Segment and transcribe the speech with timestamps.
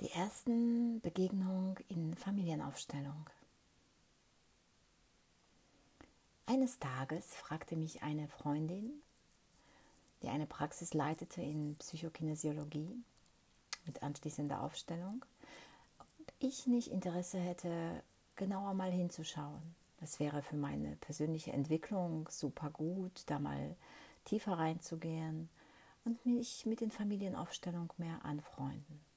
[0.00, 3.28] Die ersten Begegnungen in Familienaufstellung.
[6.46, 8.92] Eines Tages fragte mich eine Freundin,
[10.22, 13.02] die eine Praxis leitete in Psychokinesiologie
[13.86, 15.24] mit anschließender Aufstellung,
[15.98, 18.04] ob ich nicht Interesse hätte,
[18.36, 19.74] genauer mal hinzuschauen.
[19.98, 23.74] Das wäre für meine persönliche Entwicklung super gut, da mal
[24.26, 25.48] tiefer reinzugehen
[26.04, 29.07] und mich mit den Familienaufstellungen mehr anfreunden.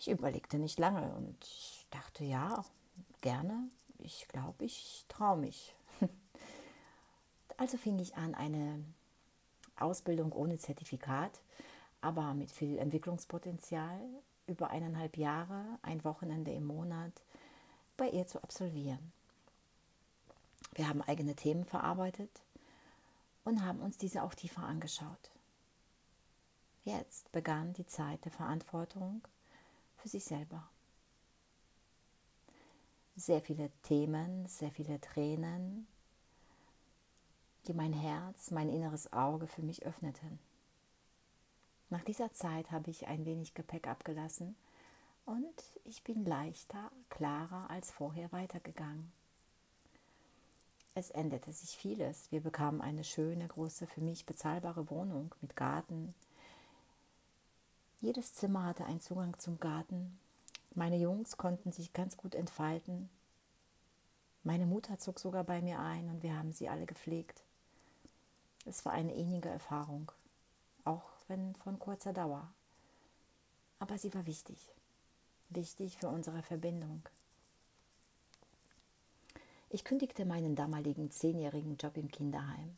[0.00, 1.36] Ich überlegte nicht lange und
[1.90, 2.64] dachte, ja,
[3.20, 3.68] gerne.
[3.98, 5.74] Ich glaube, ich traue mich.
[7.58, 8.82] Also fing ich an, eine
[9.76, 11.42] Ausbildung ohne Zertifikat,
[12.00, 14.00] aber mit viel Entwicklungspotenzial
[14.46, 17.12] über eineinhalb Jahre, ein Wochenende im Monat
[17.98, 19.12] bei ihr zu absolvieren.
[20.72, 22.40] Wir haben eigene Themen verarbeitet
[23.44, 25.30] und haben uns diese auch tiefer angeschaut.
[26.84, 29.20] Jetzt begann die Zeit der Verantwortung
[30.00, 30.68] für sich selber.
[33.16, 35.86] Sehr viele Themen, sehr viele Tränen,
[37.66, 40.38] die mein Herz, mein inneres Auge für mich öffneten.
[41.90, 44.56] Nach dieser Zeit habe ich ein wenig Gepäck abgelassen
[45.26, 49.12] und ich bin leichter, klarer als vorher weitergegangen.
[50.94, 52.30] Es änderte sich vieles.
[52.32, 56.14] Wir bekamen eine schöne, große, für mich bezahlbare Wohnung mit Garten,
[58.00, 60.18] jedes Zimmer hatte einen Zugang zum Garten.
[60.74, 63.10] Meine Jungs konnten sich ganz gut entfalten.
[64.42, 67.42] Meine Mutter zog sogar bei mir ein und wir haben sie alle gepflegt.
[68.64, 70.10] Es war eine innige Erfahrung,
[70.84, 72.50] auch wenn von kurzer Dauer.
[73.78, 74.72] Aber sie war wichtig,
[75.50, 77.02] wichtig für unsere Verbindung.
[79.68, 82.76] Ich kündigte meinen damaligen zehnjährigen Job im Kinderheim.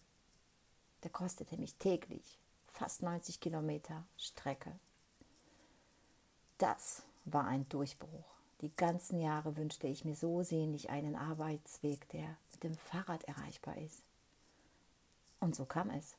[1.04, 2.38] Der kostete mich täglich
[2.72, 4.72] fast 90 Kilometer Strecke.
[6.62, 8.24] Das war ein Durchbruch.
[8.60, 13.76] Die ganzen Jahre wünschte ich mir so sehnlich einen Arbeitsweg, der mit dem Fahrrad erreichbar
[13.78, 14.04] ist.
[15.40, 16.14] Und so kam es.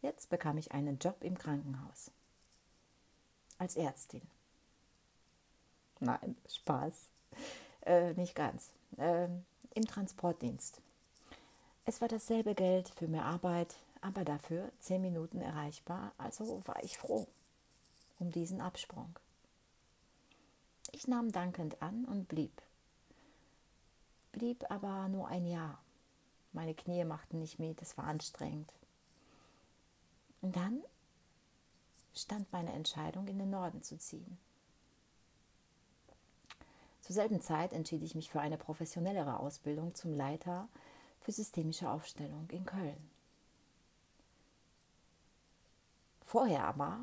[0.00, 2.10] Jetzt bekam ich einen Job im Krankenhaus.
[3.58, 4.22] Als Ärztin.
[6.00, 7.10] Nein, Spaß.
[7.82, 8.70] Äh, nicht ganz.
[8.96, 9.28] Äh,
[9.74, 10.80] Im Transportdienst.
[11.84, 16.96] Es war dasselbe Geld für mehr Arbeit, aber dafür zehn Minuten erreichbar, also war ich
[16.96, 17.26] froh
[18.18, 19.14] um diesen Absprung.
[20.98, 22.60] Ich nahm dankend an und blieb.
[24.32, 25.80] Blieb aber nur ein Jahr.
[26.52, 28.74] Meine Knie machten nicht mit, es war anstrengend.
[30.40, 30.82] Und dann
[32.12, 34.38] stand meine Entscheidung, in den Norden zu ziehen.
[37.02, 40.68] Zur selben Zeit entschied ich mich für eine professionellere Ausbildung zum Leiter
[41.20, 43.08] für systemische Aufstellung in Köln.
[46.22, 46.98] Vorher aber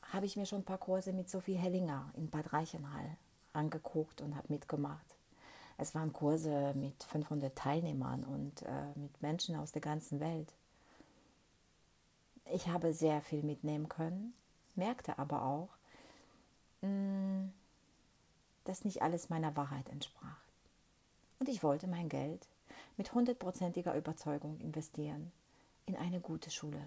[0.00, 3.18] habe ich mir schon ein paar Kurse mit Sophie Hellinger in Bad Reichenhall
[3.54, 5.16] angeguckt und habe mitgemacht.
[5.76, 10.52] Es waren Kurse mit 500 Teilnehmern und äh, mit Menschen aus der ganzen Welt.
[12.52, 14.34] Ich habe sehr viel mitnehmen können,
[14.76, 15.70] merkte aber auch,
[16.82, 17.52] mh, mm,
[18.64, 20.38] dass nicht alles meiner Wahrheit entsprach.
[21.38, 22.46] Und ich wollte mein Geld
[22.96, 25.32] mit hundertprozentiger Überzeugung investieren
[25.86, 26.80] in eine gute Schule,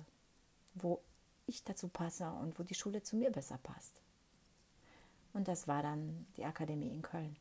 [0.73, 0.99] wo
[1.45, 4.01] ich dazu passe und wo die Schule zu mir besser passt.
[5.33, 7.35] Und das war dann die Akademie in Köln.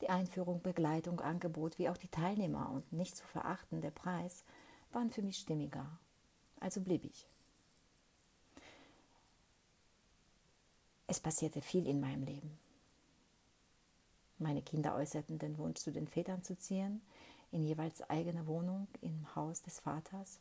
[0.00, 4.44] Die Einführung, Begleitung, Angebot wie auch die Teilnehmer und nicht zu verachten der Preis
[4.92, 5.86] waren für mich stimmiger.
[6.60, 7.26] Also blieb ich.
[11.06, 12.58] Es passierte viel in meinem Leben.
[14.38, 17.00] Meine Kinder äußerten den Wunsch, zu den Vätern zu ziehen,
[17.52, 20.40] in jeweils eigene Wohnung im Haus des Vaters.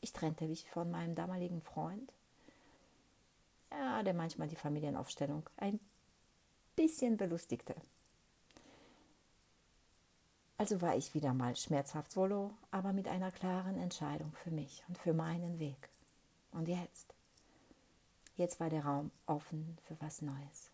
[0.00, 2.12] Ich trennte mich von meinem damaligen Freund
[4.02, 5.78] der manchmal die Familienaufstellung ein
[6.76, 7.74] bisschen belustigte.
[10.58, 14.98] Also war ich wieder mal schmerzhaft solo, aber mit einer klaren Entscheidung für mich und
[14.98, 15.88] für meinen Weg.
[16.50, 17.14] Und jetzt?
[18.36, 20.70] Jetzt war der Raum offen für was Neues.